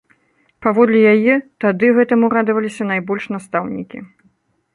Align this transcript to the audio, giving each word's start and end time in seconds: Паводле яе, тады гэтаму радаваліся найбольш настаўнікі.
Паводле 0.65 0.99
яе, 1.13 1.35
тады 1.65 1.85
гэтаму 1.99 2.31
радаваліся 2.35 2.83
найбольш 2.93 3.23
настаўнікі. 3.37 3.97